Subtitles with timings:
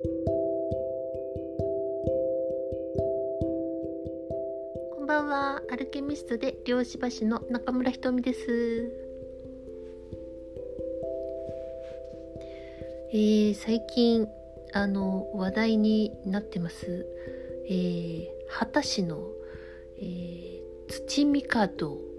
[0.00, 0.08] こ
[5.02, 5.60] んばんは。
[5.72, 8.92] アルケミストで漁師橋の中村ひとみです。
[13.10, 14.28] えー、最近
[14.72, 17.04] あの話題になってます、
[17.68, 19.18] えー、畑市の、
[19.98, 21.40] えー、土御門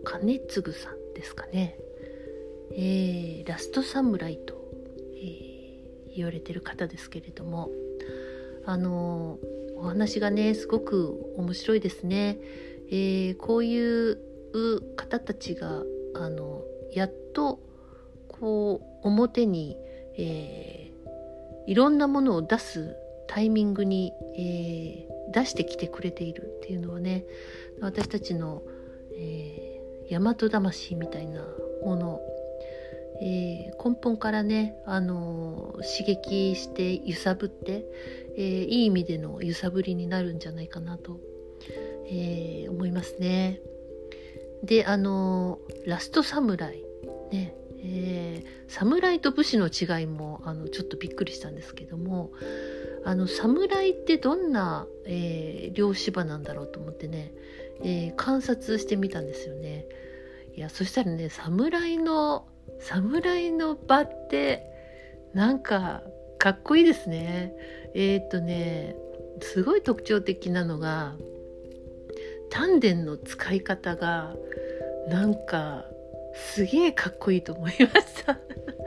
[0.04, 1.78] 兼次さんですかね、
[2.72, 4.59] えー、ラストサムライと、
[6.20, 7.70] 言われてる方ですけれども
[8.66, 9.38] あの
[9.78, 12.38] お話がねすごく面白いですね、
[12.90, 14.18] えー、こういう
[14.96, 15.84] 方たちが
[16.16, 17.60] あのやっと
[18.28, 19.78] こう表に、
[20.18, 20.90] えー
[21.70, 22.96] いろんなものを出す
[23.28, 27.26] タイミングに、えー、出してきてくれているっていうのはね
[27.80, 28.64] 私たちの、
[29.16, 31.46] えー、大和魂みたいな
[31.86, 32.20] もの、
[33.22, 37.86] えー、根本からね、あの刺激して揺さぶって、
[38.38, 41.20] えいい意味での揺さぶりになるんじゃないかなと、
[42.10, 43.60] え思いますね。
[44.64, 46.84] であのラストサムライ
[47.32, 52.32] ねえー、侍と武士の違いもあのちょっとびっくりしたんですけども
[53.06, 57.32] あの侍ってどんな、え、漁師場なんだろうと思ってね、
[57.82, 59.86] え、観察してみたんですよね。
[60.56, 62.46] いやそしたらね侍の
[62.80, 64.66] 侍の場って
[65.34, 66.04] なんか
[66.38, 67.54] かっこいいですね。
[67.94, 68.96] えー、っとね
[69.42, 71.16] すごい特徴的なのが
[72.50, 74.36] 丹田の使い方が
[75.08, 75.86] なんか
[76.34, 78.40] すげえかっこいいと思いました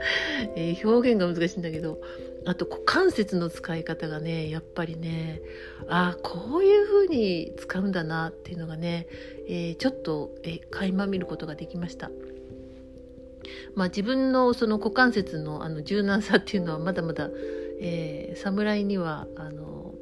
[0.55, 1.99] えー、表現が難しいんだけど
[2.45, 5.41] あと股関節の使い方がねやっぱりね
[5.87, 9.07] ああこういう風に使うんだなっていうのがね、
[9.47, 12.11] えー、ちょっと、えー、垣間見ることができました。
[13.75, 17.29] まあ、自分のその股関節のあの柔軟さっていうのはまだまだ、
[17.79, 19.93] えー、侍にはあの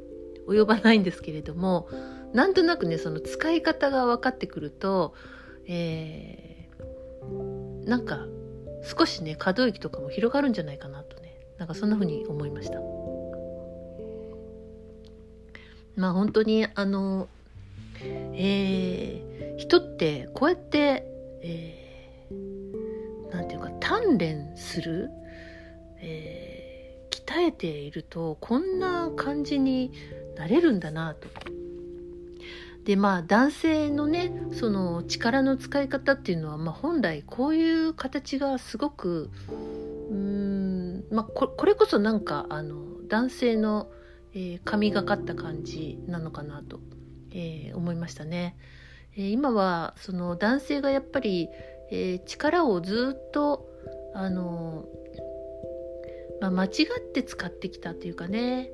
[0.48, 1.88] 及ばないんですけれども
[2.32, 5.14] なんとなくねその使い方が分かってくると、
[5.66, 6.42] えー
[7.84, 8.26] なんか
[8.82, 12.80] 少しね可動域とかも広がるんじゃないかなとねなんかそんな風に思いました。
[15.94, 17.28] まあ本当にあの
[18.34, 21.06] えー、人ってこうやって
[21.42, 21.81] えー、
[23.32, 25.10] なんていうか鍛錬する、
[25.98, 29.92] えー、鍛えているとこんな感じに
[30.36, 31.28] なれるんだなと
[32.84, 39.30] でまあ男性のねその力の使い方っていうのは、まあ、本来こういう形がすごく
[40.10, 42.76] うーん、まあ、ここれこそなんかあの
[43.08, 43.88] 男性の、
[44.34, 46.80] えー、神がかった感じなのかなと、
[47.30, 48.56] えー、思いましたね。
[49.14, 51.48] えー、今はその男性がやっぱり、
[51.92, 53.68] えー、力をずっと
[54.14, 54.86] あの、
[56.40, 58.70] まあ、間違って使ってきたというかね、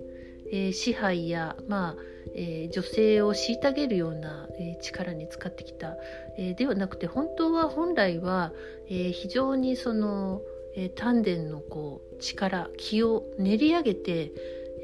[0.53, 1.97] えー、支配や、まあ
[2.37, 5.97] えー、女性を虐げるような、えー、力に使ってきた、
[6.39, 8.53] えではなくて本当は本来は、
[8.89, 10.43] え非常にその、
[10.77, 14.33] え丹田のこう力気を練り上げて、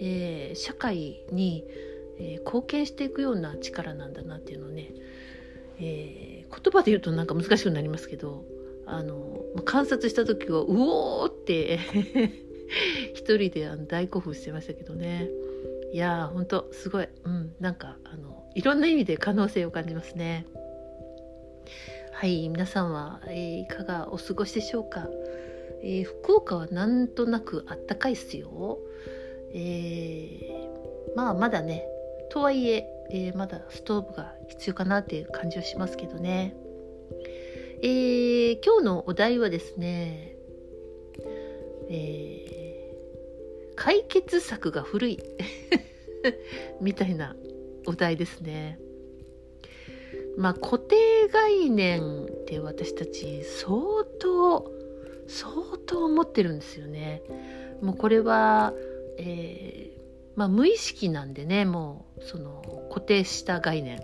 [0.01, 1.65] え社会に、
[2.19, 4.93] え貢献していくような力なんだなっていうのをね、
[5.81, 8.45] え言葉で言うとなんか難しくなりますけど
[8.87, 11.79] あの観察した時はうおーって
[13.15, 15.31] 一人で大興奮してましたけどね。
[15.93, 20.47] いやーほんとすごい、うん、なんかあのいろんな意味で可能性を感じますね。
[22.13, 25.09] はい皆さんは、えー、いかがお過ごしでしょうか、
[25.83, 28.79] えー、福岡はなんとなくあったかいっすよ。
[29.53, 31.87] えー、まあまだね
[32.35, 36.57] とはいええー、まだストーブが必要かなっていう感じはしますけどね
[37.81, 40.35] えー、今日のお題はですね
[41.89, 42.55] えー
[43.77, 45.19] 解決策が古い
[46.81, 47.37] みたいな
[47.87, 48.79] お題ですね。
[50.37, 54.71] まあ固定概念って私たち相当
[55.27, 55.53] 相
[55.87, 57.23] 当思ってるんですよね。
[57.81, 58.73] もうこれは、
[59.19, 59.94] え、
[60.37, 64.01] まあ、無意識なんでねもうその固定した概念。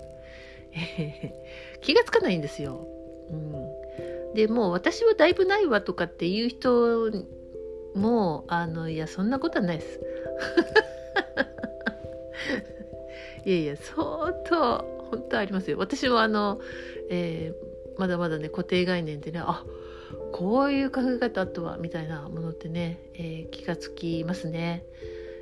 [1.80, 2.86] 気がつかないんですよ。
[3.30, 7.10] うん、でもう私はだいぶないわとかっていう人
[7.94, 10.00] もあのいやそんなことはないです。
[13.46, 14.78] いやいや相当
[15.10, 15.78] 本当ありますよ。
[15.78, 16.60] 私もあの、
[17.08, 19.64] えー、まだまだね固定概念でねあ
[20.32, 24.84] こういう考え方あとはみたいなものってね、えー、気がつきますね、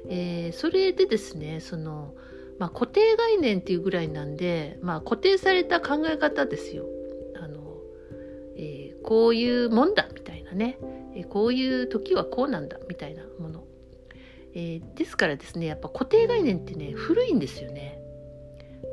[0.09, 2.15] えー、それでですねその、
[2.59, 6.87] まあ、固定概念っていうぐらいなんで、まあ、固定された考え方ですよ
[7.41, 7.79] あの、
[8.57, 10.79] えこういうもんだみたいなね
[11.15, 13.65] えこういう時はこうなんだみたいなもの、
[14.55, 17.99] え、ですからですねやっぱ固定概念ってね古いんですよね。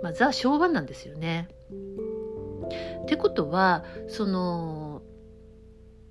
[0.01, 1.47] まあ、ザ昭和なんですよね。
[3.03, 5.03] ってことはその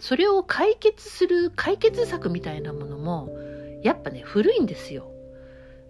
[0.01, 3.29] それを解決する解決策みたいなものも
[3.85, 5.13] やっぱね古いんですよ。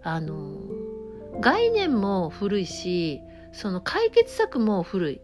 [0.03, 0.59] あの
[1.41, 5.21] 概念も古いしその解決策も古い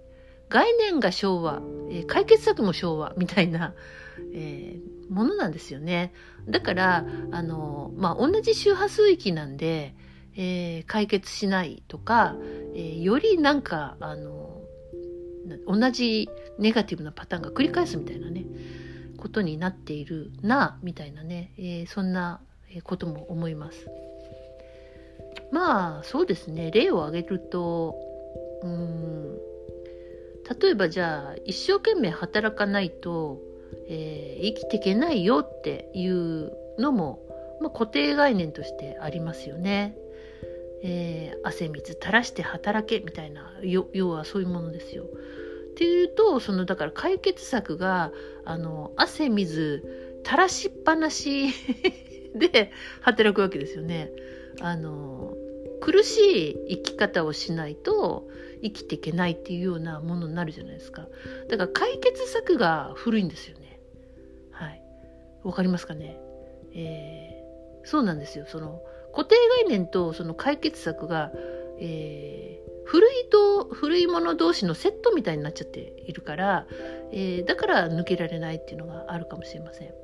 [0.48, 3.74] 概念が昭和、えー、解決策も昭和みたいな、
[4.34, 6.12] えー、ものなんですよね。
[6.48, 9.94] だからあの、まあ、同じ周波数域なんで、
[10.36, 12.36] えー、解決しないとか、
[12.74, 14.60] えよりなんかあの
[15.66, 16.28] 同じ
[16.58, 18.44] ネガティブなパターンが繰り返すみたいなね
[19.16, 22.40] ことになっているなみたいなね、えそんな
[22.82, 23.88] ことも思います。
[25.50, 27.96] まあそうですね例を挙げると
[28.62, 29.38] うん
[30.60, 33.40] 例えばじゃあ一生懸命働かないと、
[33.88, 37.20] えー、生きていけないよっていうのも、
[37.60, 39.96] まあ、固定概念としてありますよね。
[40.82, 45.04] えー、汗水垂らして働けみたいな要はそういうものですよ。
[45.04, 48.12] っていうとそのだから解決策が
[48.44, 49.84] あの汗水
[50.24, 51.48] 垂らしっぱなし
[52.34, 54.10] で働くわけですよね。
[54.60, 55.34] あの
[55.80, 58.28] 苦しい生き方をしないと
[58.62, 61.08] 生きていけないっていうようなものになるじゃないですか。
[61.48, 63.80] だから解決策が古いんですよね。
[64.50, 64.82] はい。
[65.42, 66.18] わかりますかね？
[66.74, 68.44] えー、そうなんですよ。
[68.46, 68.82] その
[69.14, 69.34] 固定
[69.64, 71.32] 概念とその解決策が、
[71.78, 76.66] えー、古いと古いもの同士のセットみたいになっちゃっているから、
[77.10, 79.94] えー、だから抜けられないっていうのがあるかもしれません。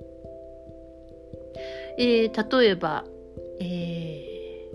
[1.99, 3.05] えー、例えば、
[3.61, 4.71] え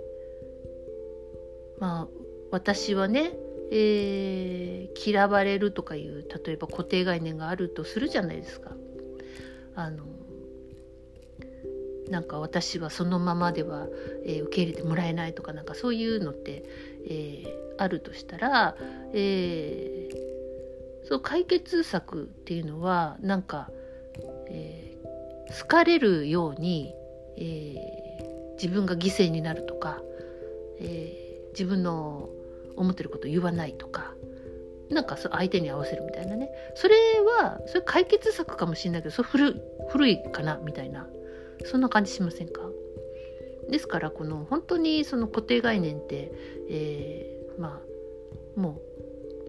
[1.77, 2.07] ー、まあ
[2.51, 3.33] 私はね、
[3.71, 8.71] えー、嫌われるとかいう例えば固定概念があるとするじゃないですか。
[9.75, 10.03] あの
[12.09, 13.87] なんか私はそのままでは、
[14.25, 16.63] えー、受け入れてもらえないとかなんかそういうのって、
[17.07, 18.75] えー、あるとしたら、
[19.13, 23.71] えー、そう解決策っていうのはなんか、
[24.49, 26.93] えー、好かれるように、
[27.37, 30.01] えー、自分が犠牲になるとか、
[30.79, 32.29] えー、自分の
[32.75, 34.13] 思ってることを言わないとか
[34.89, 36.49] なんか相手に合わせるみたいなね。
[36.75, 36.95] それ
[37.39, 39.55] はそれ解決策かもしれないけどそれ古
[39.89, 41.07] 古いかなみたいな。
[41.63, 42.61] そんな感じしませんか？
[43.69, 46.31] ですからこの本当にその固定概念って、
[46.69, 47.79] えー、ま
[48.57, 48.81] あも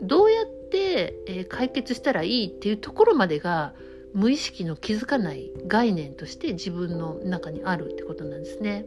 [0.03, 3.75] うどうやって、え解決したらいいっていうところまでが
[4.15, 8.87] 無意識の気づかない概念として自分の中にあるってことなんですね。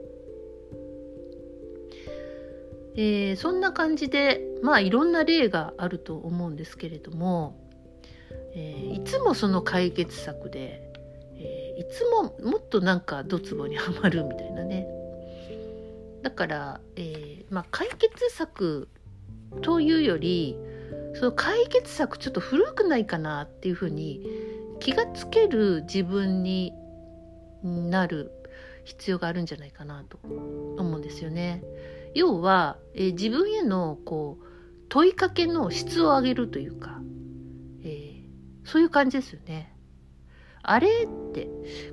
[2.98, 7.60] えー、そんな感じでまあいろんな例があると思うんですけれども、
[8.54, 10.82] えー、いつもその解決策で、
[11.36, 14.88] えー、いつももっとなんかドツボにはまるみたいなね
[16.22, 18.88] だから、えまあ、解決策
[19.62, 20.58] というより
[21.16, 24.26] その解決策ちょっと古くないかなっていうふうに
[24.80, 26.74] 気がつける自分に
[27.64, 28.32] なる
[28.84, 31.64] 必要があるんじゃないかなと思うんですよね。
[32.14, 34.46] 要は、えー、自分へのこう
[34.90, 37.02] 問いかけの質を上げるというか、
[37.84, 38.24] えー、
[38.64, 39.76] そういう感じですよね。
[40.62, 41.48] あれって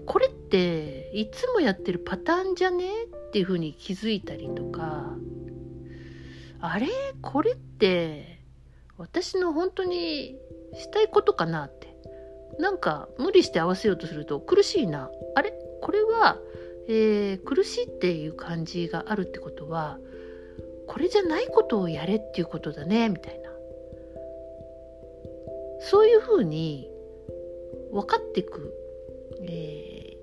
[0.07, 5.15] これっていつもやってるパターンじゃねっていうふうに気づいたりとか
[6.61, 6.89] あれ？
[7.21, 8.41] これって
[8.97, 10.37] 私の本当に
[10.75, 11.79] したいことかなっ
[12.59, 15.11] なんか無理して合わせようとすると苦しいな。
[15.35, 15.53] あれ？
[15.81, 16.39] これは、
[16.89, 19.99] えー、苦しいっていう感じがあるってことは
[20.87, 23.51] これじゃないことをやれっていうことだねみたいな。
[25.81, 26.89] そういうふうに
[27.91, 28.73] 分かっていく、
[29.43, 30.17] え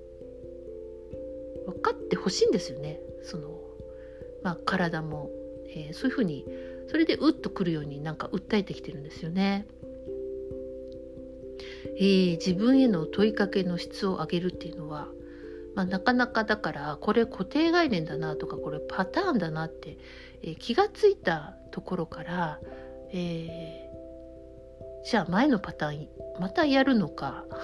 [1.67, 3.01] ー、分かってほしいんですよね。
[3.23, 3.59] その、
[4.41, 5.29] まあ、体も、
[5.67, 6.45] えー、そういうふうに
[6.87, 9.67] それでうっとくるようになんか訴えてきてるんですよね。
[11.99, 15.09] えー、自分への問いかけの質を上げるっていうのは
[15.75, 19.97] まあ、なかなかだからこれ固定概念だなとかこれパターンだなって、
[20.43, 22.59] えー、気がついたところから、
[23.13, 26.07] えー、じゃあ前のパターン
[26.39, 27.45] またやるのか。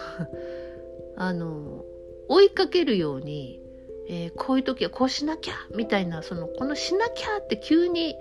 [1.18, 1.86] あの
[2.28, 3.62] 追いかけるように、
[4.10, 8.18] え、こういう時はこうしなきゃみたいなそのこのしなきゃって急に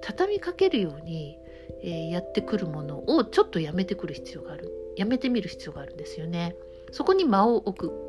[0.00, 1.38] 畳みかけるように、
[1.82, 4.87] えやってくるものをちょっとやめてくる必要がある。
[4.98, 6.56] やめてみる必要があるんですよね。
[6.90, 8.08] そこに間を置く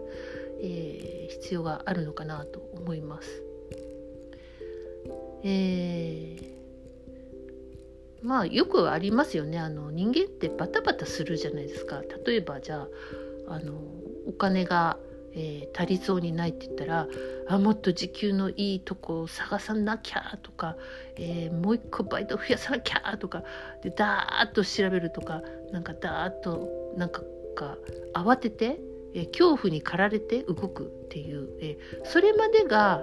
[0.62, 3.43] えー、必要があるのかなと思います。
[5.43, 12.88] えー、まあよくありますよねあの人間ってバタバタするじゃないですか例えばじゃ
[13.48, 13.72] ああの
[14.27, 14.98] お金が、
[15.33, 17.07] えー、足りそうにないって言ったら
[17.48, 20.75] あもっと時給のいいとこを探さなきゃとか、
[21.15, 23.43] えー、もう一個バイト増やさなきゃとか
[23.83, 27.21] でダーッと調べるとかなんかダーッとなんか
[27.59, 27.77] か
[28.13, 28.79] 慌てて、
[29.13, 33.01] えー、恐怖に駆られて動くっていう、えー、それまでが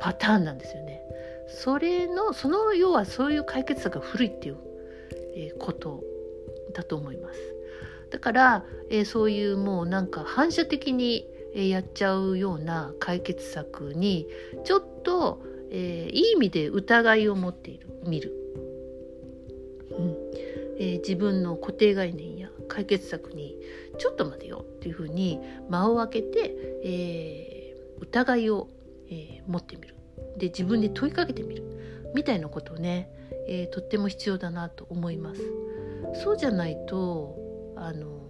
[0.00, 1.02] パターンなんですよね。
[1.48, 4.56] それのその要はそういう解決策が古いっていう、
[5.34, 6.02] えー、こと
[6.74, 7.38] だと思います。
[8.10, 14.26] だから、えー、そういうもうなんか反射的にやっちゃうような解決策に
[14.64, 18.32] ちょっと、えー、いい意味で疑いを持っている見る、
[19.90, 20.16] うん。
[20.78, 23.56] えー、自分の固定概念や解決策に
[23.98, 28.68] ちょっと待てよっていうふうに間を空けて、えー、疑いを、
[29.10, 29.94] え持ってみる。
[30.36, 31.64] で自分で問いかけてみる。
[32.14, 33.10] みたいなことをね、
[33.46, 35.40] えとっても必要だなと思います。
[36.22, 37.36] そうじゃないと
[37.76, 38.27] あの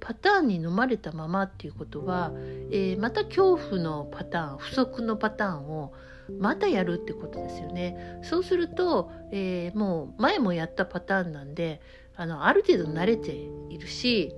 [0.00, 2.32] パターンに飲まれたままっていうことは、
[2.70, 5.92] えー、また恐怖のパターン不足のパターンを
[6.40, 8.20] またやるってことですよね。
[8.22, 11.80] そうすると、えー、もう前もやったパターンなんで
[12.16, 13.32] あのある程度慣れて
[13.70, 14.34] いるし、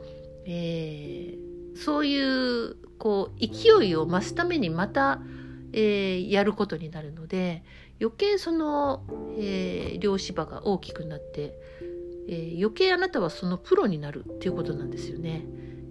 [0.46, 5.20] えー、そういうこう勢いを増すためにまた、
[5.72, 7.64] えー、やることになるので
[8.00, 9.02] 余計その、
[9.38, 11.54] えー、両芝が大きくなって
[12.30, 15.44] えー、余計あなたはそのプロになるっていうことなんですよね、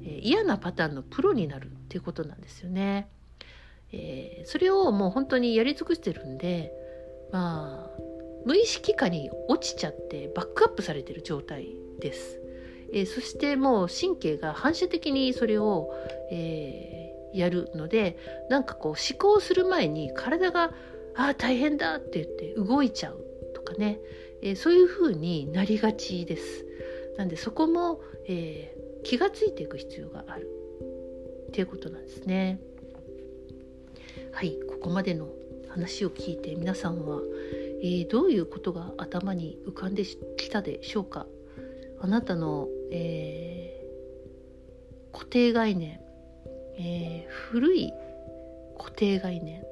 [0.04, 3.10] えー、嫌なパターンのプロになるっていうことなんですよね、
[3.92, 6.72] えー、それをもう本当にやり尽くしてるんで
[7.34, 8.02] まあ
[8.46, 12.40] 無意識下に落ちちゃってバックアップされてる状態です、
[12.94, 15.94] えそしてもう神経が反射的にそれを、
[16.32, 18.18] えやるので
[18.50, 20.74] なんかこう思考する前に体が
[21.16, 24.00] 「ああ大変だ」って言って動いちゃうとかね、
[24.42, 26.66] えー、そういうふうになりがちです。
[27.18, 30.48] なんでそこも、えー、気がついていく必要がある
[31.50, 32.60] っていうことなんですね。
[34.32, 35.28] はいここまでの
[35.70, 37.20] 話を聞いて皆さんは、
[37.82, 41.26] えー、どういうことが頭に浮かんできたでしょうか
[42.00, 46.00] あなたの、えー、固定概念、
[46.78, 47.92] えー、古い
[48.78, 49.64] 固定概念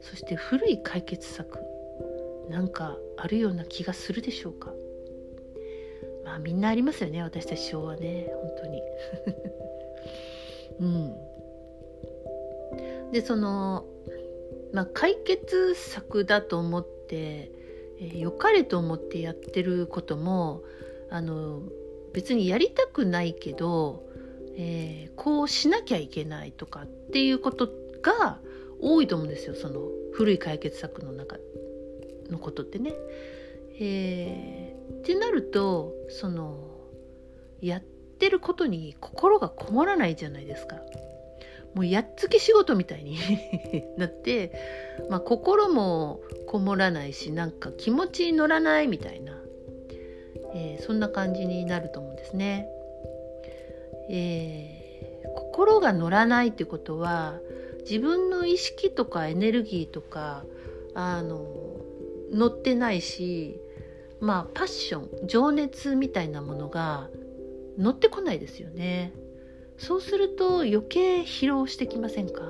[0.00, 1.58] そして古い解決策
[2.48, 4.72] なんかあるような気がするでしょうか。
[6.24, 8.82] まあみんなありますよね私たち昭和ね本当に。
[10.80, 11.14] うん。
[13.12, 13.86] でその
[14.72, 17.50] まあ解決策だと思って、
[18.00, 20.62] えー、かれと思ってやってることも
[21.10, 21.62] あの
[22.12, 24.04] 別にやりたくないけど、
[24.56, 27.68] えー、こうしなきゃいけないとかっていうこと
[28.02, 28.40] が
[28.80, 31.38] 多いと思うんですよその古い解決策の中。
[32.30, 32.94] のことってね。
[33.80, 36.58] えー、ってなるとその
[37.60, 40.76] やってることに心がこもらないじゃないですか。
[41.74, 43.18] もうやっつけ仕事みたいに
[43.96, 44.52] なって、
[45.10, 49.40] まあ、心もこもらないしなんか気持ちに乗らないみたいな、
[50.54, 52.68] えー、そんな感じになると思うんですね。
[54.10, 57.38] えー、心が乗らないってことは
[57.80, 60.44] 自分の意識とかエネルギーとか
[60.94, 61.46] あの
[62.32, 63.60] 乗ってないし
[64.20, 67.08] まあパッション情熱みたいなものが
[67.78, 69.12] 乗ってこないですよね。
[69.76, 72.42] そうすると余計疲労してきませんか？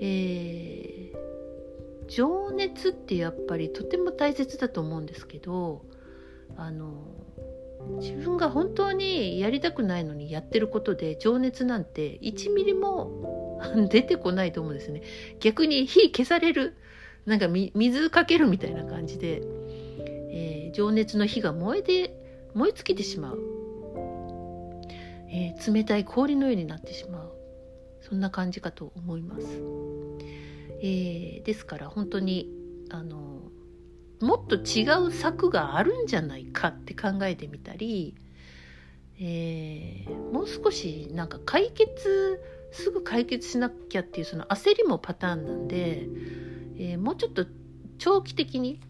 [0.00, 5.84] えー、情熱ってやっぱりとても大切だと思うんですけど
[6.56, 7.04] あの
[7.98, 15.02] 自分が本当にやりたくないのにやってることで情熱なんて1ミリも 出てこないと思うんですね。
[15.40, 16.74] 逆に火消される
[17.26, 19.42] なんか水かけるみたいな感じで、
[20.30, 22.16] えー、情熱の火が燃えて
[22.54, 23.38] 燃え尽きてしまう、
[25.30, 27.34] えー、冷たい氷のようになってしまう。
[28.08, 29.46] そんな感じかと思います、
[30.82, 32.50] えー、ですから本当に
[32.90, 33.40] あの
[34.20, 38.14] もっと違う策があるんじゃないかって考えてみたり、
[39.18, 46.06] えー、もう少しなんか解決すぐ解決しなきゃっていうその焦りもパターンなんで
[46.76, 47.46] えー、もうちょっと
[47.98, 48.80] 長期的に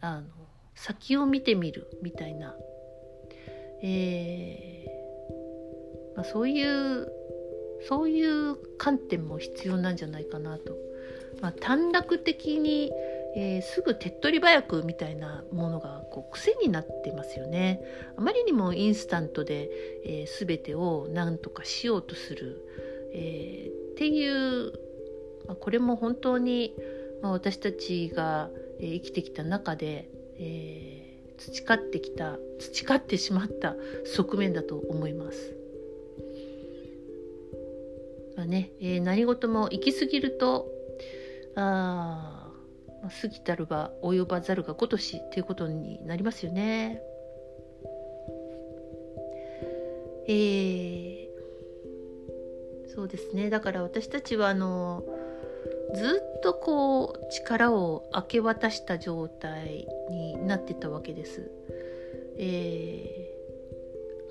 [0.00, 0.26] あの
[0.74, 2.54] 先を見てみるみたいな、
[3.82, 7.12] えーまあ、そういう
[7.88, 10.76] そういう観点も必要なんじゃないかなと、
[11.40, 12.90] まあ、短絡的に、
[13.36, 17.80] えー、すぐ手っ取り早くみたいなものがこう癖になってますよね。
[18.16, 19.70] あまりにもインスタントで、
[20.04, 22.64] えー、全てを何とかしようとする、
[23.12, 24.72] えー、っていう、
[25.46, 26.74] まあ、これも本当に
[27.22, 35.54] まあ、私たちが、生きてきた中で、えー、培ってきた培ってしまった側面だと思います。
[38.36, 40.70] まあね、えー、何事も行き過ぎると
[41.54, 42.52] あ
[43.22, 47.00] 過ぎたるば及ばざるが如しということになりますよね。
[50.28, 51.28] えー、
[52.94, 55.04] そうですねだから私たちはあの
[55.94, 61.50] ずっとこう力を明け渡した状態になってたわけです。
[62.38, 63.30] え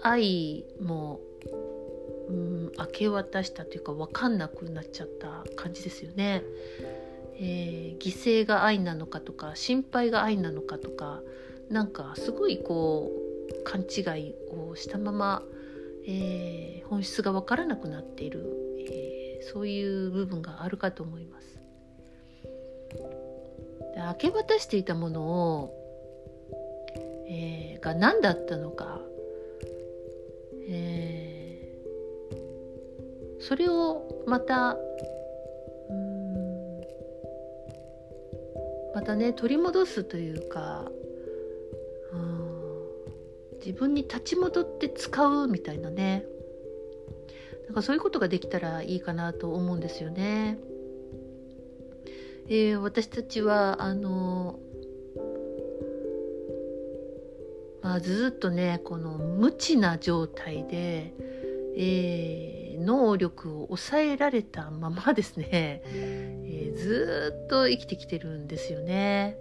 [0.04, 1.20] ー、愛も、
[2.30, 6.44] うん、明け渡したというか分かんなくなっちゃった感じですよね。
[7.38, 11.22] えー、犠牲が愛なのかとか心配が愛なのかとか
[11.70, 15.44] なんかすごいこう勘違いをしたまま、
[16.08, 18.46] えー、本質が分からなくなっている、
[18.80, 19.15] えー、
[19.54, 21.60] そういう部分があるかと思います。
[23.98, 25.74] 明け渡していたものを、
[27.30, 29.00] えー、が何だったのか、
[30.68, 34.78] えー、それをまた
[38.94, 40.90] またね取り戻すというか
[42.14, 42.86] うん
[43.60, 46.26] 自分に立ち戻って使うみたいなね
[47.66, 50.58] なんかそういうことができたらいいかなと思うんですよね。
[52.48, 54.60] えー、私たちはあの
[57.82, 61.14] まあ、ずっとねこの無知な状態で、
[61.78, 69.38] えー、能力を抑えられたままですね、えー、ずっと生きてきてるんですよね。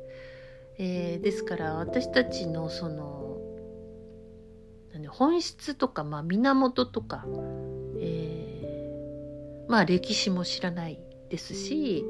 [0.77, 3.25] えー、ですから私たちのその
[5.09, 7.25] 本質とか、まあ、源とか、
[9.69, 10.99] まあ歴史も知らない
[11.31, 12.05] ですし、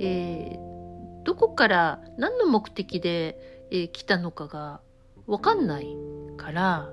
[0.00, 4.80] えー、どこから何の目的で、えー、来たのかが
[5.26, 5.96] 分かんない
[6.36, 6.90] から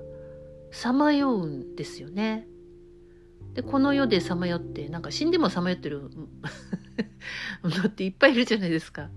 [0.70, 2.46] さまようんですよね。
[3.54, 6.10] でこの世でさまよってなんか死んでもさまよってる
[7.64, 9.08] のっていっぱいいるじゃないですか。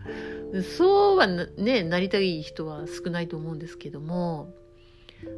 [0.77, 4.53] そうはねなりたい人は少ないと思うんですけども、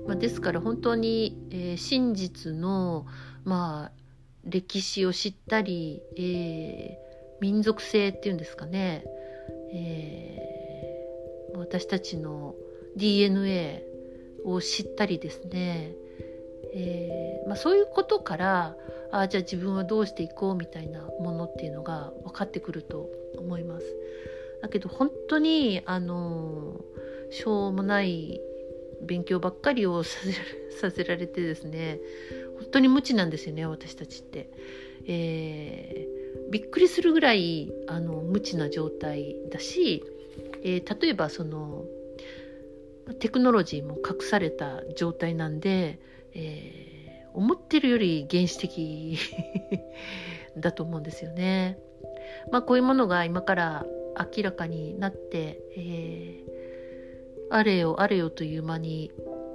[0.06, 3.08] まあ、ですから本当に、えー、真実の
[3.44, 4.01] まあ
[4.46, 9.04] 歴史を知ったり、えー、民族性っていうんですかね、
[9.74, 12.56] えー、私たちの
[12.96, 13.84] DNA
[14.46, 15.94] を知ったりですね、
[16.74, 18.76] えー、まあ、そういうことから
[19.12, 23.86] あじゃあ自分はどうしていこうみたいなものっていうのが分かってくると思います。
[24.62, 26.80] だけど本当にあの
[27.32, 28.40] しょうもない
[29.02, 30.34] 勉強ばっかりをさせ
[30.80, 32.00] させられてですね
[32.60, 34.50] 本当に無知なんですよね私たちって。
[35.08, 40.04] えーびっくりするぐらいあの無知な状態だし、
[40.64, 41.86] えー、例えばその
[43.20, 46.00] テクノロジーも隠された状態なんで、
[46.34, 49.18] えー、思ってるより原始的
[50.58, 51.80] だと思うんですよね。
[52.52, 53.86] まあこういうものが今から
[54.36, 56.61] 明らかになって、えー、
[57.54, 59.12] あれよあれよという間に、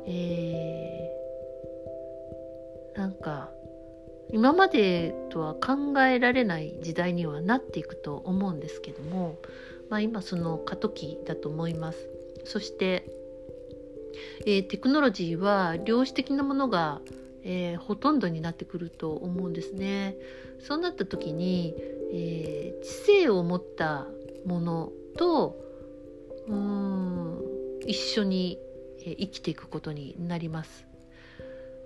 [0.07, 3.51] えー、なんか
[4.31, 9.39] 今までとは考えられない時代にはなっていくと思うんですけども、
[9.89, 12.11] まあ、今その過渡期だと思います。
[12.45, 13.07] そして、
[14.45, 17.01] えー、テクノロジーは量子的なものが、
[17.45, 20.17] えー、ほとんどになってくると思うんですね。
[20.61, 21.75] そうなった時に、
[22.13, 22.89] えー、知
[23.23, 24.07] 性を持った
[24.45, 25.57] ものと
[26.49, 27.46] うん
[27.87, 28.59] 一緒に
[28.99, 30.87] 生きていくことになります。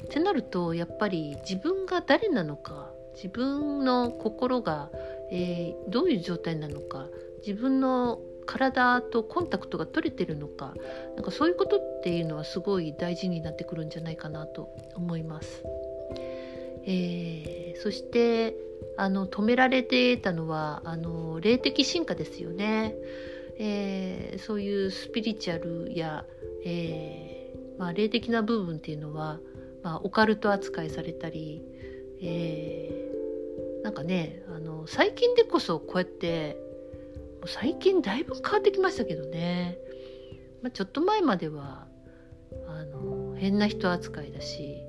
[0.04, 4.90] ってなるとやっぱり自分が誰なのか自分の心が、
[5.30, 7.06] えー、どういう状態なのか
[7.46, 10.74] 自分の体とコンタクトが取れてるのか
[11.16, 15.62] なんかそういうことっていうのはすごい大事になってくるんじゃないかなと思います。
[16.86, 18.56] えー、そして
[18.96, 22.94] あの止められてたのはあの霊的進化ですよね。
[23.62, 26.24] えー、そういうスピリチュアルや、
[26.64, 29.38] えーまあ、霊的な部分っていうのは
[29.82, 31.62] まあ、オカルト扱いされたり、
[32.20, 36.56] えー、なんかねあの最近でこそこうやって
[37.46, 39.78] 最近だいぶ変わってきましたけどね、
[40.62, 41.86] まあ、ちょっと前までは
[42.68, 44.82] あの変な人扱いだし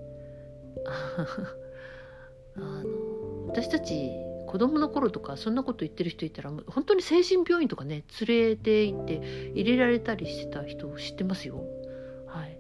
[2.58, 4.12] あの私たち
[4.52, 11.64] 子供の頃とかそんなこと言ってる人いたら本当に精神病院とかね連れて行って入れられたりしてた人を知ってますよ。
[12.28, 12.58] はい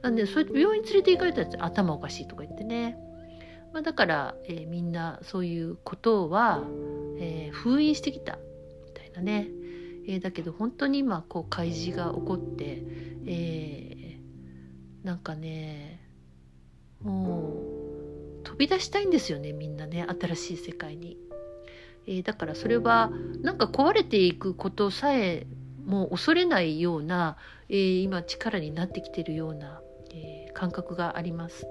[0.00, 2.96] なんでそうやって病院連れて行かれたら頭おかしいとか言ってね、
[3.74, 6.64] まあ、だから、えー、みんなそういうことは、
[7.18, 8.38] えー、封印してきた
[8.86, 9.48] みたいなね、
[10.08, 12.82] えー、だけど本当に今こう開示が起こって、
[13.26, 16.00] えー、なんかね
[17.02, 17.52] も
[18.40, 21.18] う飛び出したいんですよねみんなね新しい世界に。
[22.06, 23.10] えー、だからそれは
[23.42, 25.46] なんか壊れていくことさえ
[25.84, 27.36] も恐れないような、
[27.68, 29.80] えー、今力になってきてるような、
[30.12, 31.66] えー、感覚があります。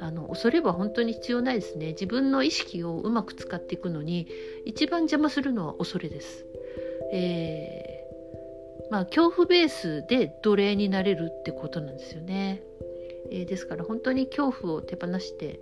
[0.00, 4.28] あの恐れは本当に必要ないですね自分の意識をうまく使っていくのに
[4.64, 6.44] 一番邪魔するのは恐れです。
[7.12, 12.62] えー、まあ恐怖ベースで奴隷になれるってことなんですよね。
[13.30, 15.58] えー、ですから本当に恐怖を手放して、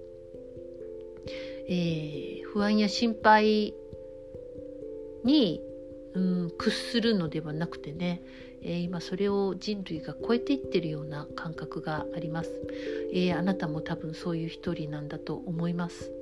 [1.69, 3.75] えー、不安や心配
[5.25, 5.61] に、
[6.15, 8.23] うん、屈するのではなくてね、
[8.63, 12.51] えー、今それを人類が超えていってるような感覚があります、
[13.13, 16.13] えー、あなたも多分そういう一人なんだと思います。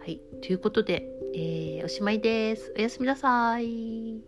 [0.00, 2.74] はいということで、え、おしまいです。
[2.76, 4.20] おやすみなさい。